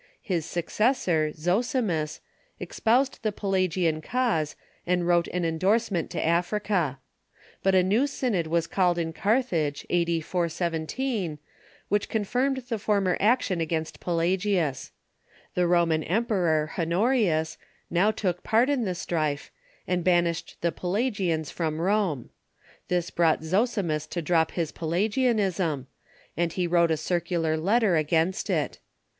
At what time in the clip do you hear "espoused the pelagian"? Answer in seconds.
2.59-4.01